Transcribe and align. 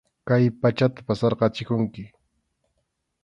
Kay 0.29 0.43
pachata 0.61 1.01
pasarqachikunki. 1.07 2.03